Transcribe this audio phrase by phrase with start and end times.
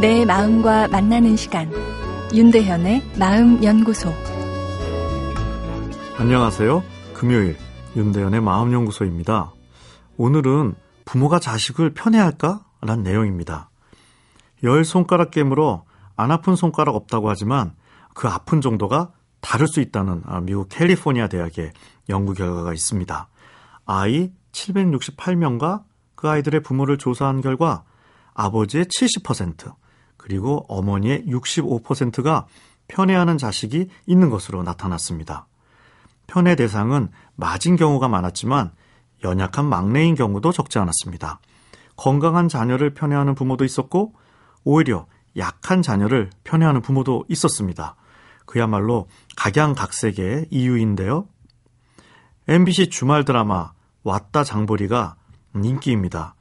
[0.00, 1.72] 내 마음과 만나는 시간
[2.34, 4.12] 윤대현의 마음연구소
[6.18, 6.82] 안녕하세요.
[7.14, 7.56] 금요일
[7.96, 9.54] 윤대현의 마음연구소입니다.
[10.18, 10.74] 오늘은
[11.06, 12.62] 부모가 자식을 편애할까?
[12.82, 13.70] 란 내용입니다.
[14.64, 17.74] 열 손가락 깨물어 안 아픈 손가락 없다고 하지만
[18.12, 21.72] 그 아픈 정도가 다를 수 있다는 아, 미국 캘리포니아 대학의
[22.10, 23.28] 연구 결과가 있습니다.
[23.86, 27.84] 아이 768명과 그 아이들의 부모를 조사한 결과
[28.34, 29.74] 아버지의 70%
[30.16, 32.46] 그리고 어머니의 65%가
[32.88, 35.46] 편애하는 자식이 있는 것으로 나타났습니다.
[36.26, 38.72] 편애 대상은 맞은 경우가 많았지만
[39.24, 41.40] 연약한 막내인 경우도 적지 않았습니다.
[41.96, 44.14] 건강한 자녀를 편애하는 부모도 있었고
[44.64, 45.06] 오히려
[45.36, 47.96] 약한 자녀를 편애하는 부모도 있었습니다.
[48.44, 51.26] 그야말로 각양각색의 이유인데요.
[52.48, 53.72] MBC 주말 드라마
[54.02, 55.16] 왔다 장보리가
[55.54, 56.34] 인기입니다.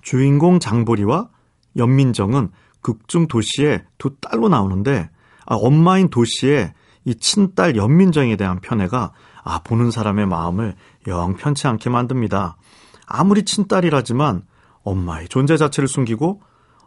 [0.00, 1.28] 주인공 장보리와
[1.76, 2.50] 연민정은
[2.80, 5.10] 극중 도시의 두 딸로 나오는데
[5.46, 6.72] 아, 엄마인 도시의
[7.04, 10.74] 이 친딸 연민정에 대한 편애가 아, 보는 사람의 마음을
[11.08, 12.56] 영 편치 않게 만듭니다.
[13.06, 14.42] 아무리 친딸이라지만
[14.82, 16.42] 엄마의 존재 자체를 숨기고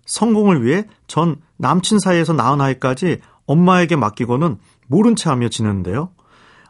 [0.05, 4.57] 성공을 위해 전 남친 사이에서 낳은 아이까지 엄마에게 맡기고는
[4.88, 6.09] 모른 채 하며 지내는데요.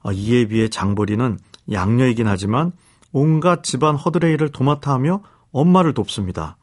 [0.03, 1.37] 아, 이에 비해 장보리는
[1.71, 2.71] 양녀이긴 하지만
[3.11, 5.21] 온갖 집안 허드레이를 도맡아 하며
[5.51, 6.57] 엄마를 돕습니다.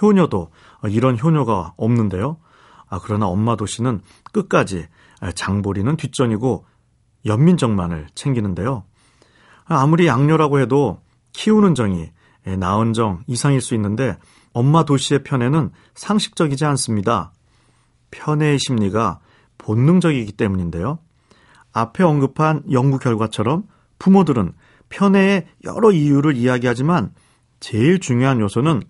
[0.00, 0.50] 효녀도
[0.88, 2.38] 이런 효녀가 없는데요.
[2.88, 4.00] 아, 그러나 엄마 도시는
[4.32, 4.86] 끝까지
[5.34, 6.66] 장보리는 뒷전이고
[7.26, 8.84] 연민정만을 챙기는데요.
[9.64, 11.00] 아무리 양녀라고 해도
[11.32, 12.10] 키우는 정이
[12.58, 14.18] 낳은 정 이상일 수 있는데
[14.52, 17.32] 엄마 도시의 편애는 상식적이지 않습니다.
[18.10, 19.20] 편애의 심리가
[19.58, 20.98] 본능적이기 때문인데요.
[21.72, 23.64] 앞에 언급한 연구 결과처럼
[23.98, 24.52] 부모들은
[24.90, 27.12] 편애의 여러 이유를 이야기하지만
[27.58, 28.82] 제일 중요한 요소는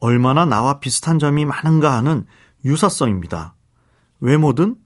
[0.00, 2.26] 얼마나 나와 비슷한 점이 많은가 하는
[2.64, 3.54] 유사성입니다.
[4.20, 4.76] 외모든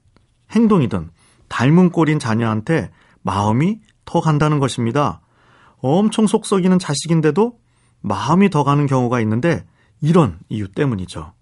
[0.51, 1.09] 행동이든
[1.49, 2.91] 닮은 꼴인 자녀한테
[3.21, 5.21] 마음이 더 간다는 것입니다.
[5.79, 7.57] 엄청 속 썩이는 자식인데도
[8.01, 9.65] 마음이 더 가는 경우가 있는데
[10.01, 11.33] 이런 이유 때문이죠.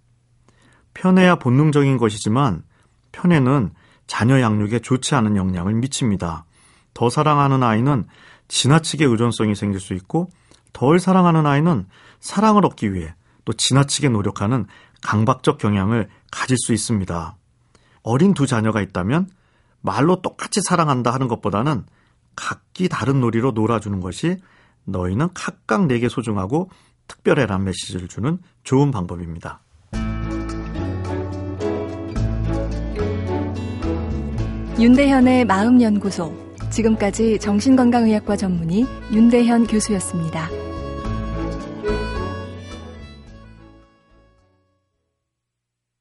[0.94, 2.64] 편애야 본능적인 것이지만
[3.12, 3.72] 편애는
[4.08, 6.46] 자녀 양육에 좋지 않은 영향을 미칩니다.
[6.94, 8.06] 더 사랑하는 아이는
[8.48, 10.30] 지나치게 의존성이 생길 수 있고
[10.74, 11.88] 덜 사랑하는 아이는
[12.20, 13.14] 사랑을 얻기 위해
[13.46, 14.66] 또 지나치게 노력하는
[15.02, 17.36] 강박적 경향을 가질 수 있습니다.
[18.04, 19.30] 어린 두 자녀가 있다면
[19.82, 21.84] 말로 똑같이 사랑한다 하는 것보다는
[22.36, 24.38] 각기 다른 놀이로 놀아주는 것이
[24.86, 26.70] 너희는 각각 내게 소중하고
[27.08, 29.62] 특별해란 메시지를 주는 좋은 방법입니다.
[34.80, 36.34] 윤대현의 마음연구소.
[36.72, 40.71] 지금까지 정신건강의학과 전문의 윤대현 교수였습니다.